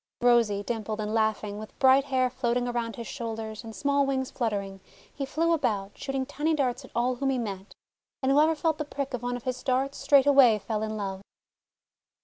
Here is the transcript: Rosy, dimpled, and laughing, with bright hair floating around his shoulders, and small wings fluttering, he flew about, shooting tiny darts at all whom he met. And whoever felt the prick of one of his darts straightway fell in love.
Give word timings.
Rosy, 0.19 0.63
dimpled, 0.63 0.99
and 0.99 1.13
laughing, 1.13 1.59
with 1.59 1.77
bright 1.77 2.05
hair 2.05 2.31
floating 2.31 2.67
around 2.67 2.95
his 2.95 3.05
shoulders, 3.05 3.63
and 3.63 3.75
small 3.75 4.03
wings 4.03 4.31
fluttering, 4.31 4.79
he 5.13 5.27
flew 5.27 5.53
about, 5.53 5.95
shooting 5.95 6.25
tiny 6.25 6.55
darts 6.55 6.83
at 6.83 6.89
all 6.95 7.17
whom 7.17 7.29
he 7.29 7.37
met. 7.37 7.75
And 8.23 8.31
whoever 8.31 8.55
felt 8.55 8.79
the 8.79 8.83
prick 8.85 9.13
of 9.13 9.21
one 9.21 9.37
of 9.37 9.43
his 9.43 9.61
darts 9.61 9.99
straightway 9.99 10.57
fell 10.57 10.81
in 10.81 10.97
love. 10.97 11.21